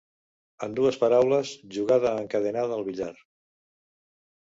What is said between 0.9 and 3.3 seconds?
paraules, jugada encadenada al billar.